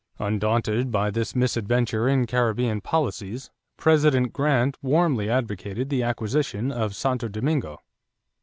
Undaunted 0.17 0.89
by 0.89 1.11
the 1.11 1.31
misadventure 1.35 2.09
in 2.09 2.25
Caribbean 2.25 2.81
policies, 2.81 3.51
President 3.77 4.33
Grant 4.33 4.75
warmly 4.81 5.29
advocated 5.29 5.91
the 5.91 6.01
acquisition 6.01 6.71
of 6.71 6.95
Santo 6.95 7.27
Domingo. 7.27 7.79